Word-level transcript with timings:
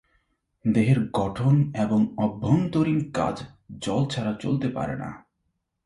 দেহের 0.65 0.99
গঠন 1.13 1.55
এবং 1.75 1.99
অভ্যন্তরীণ 2.17 2.99
কাজ 3.13 3.35
জল 3.81 4.03
ছাড়া 4.05 4.33
চলতে 4.33 4.67
পারে 4.69 4.95
না। 4.95 5.09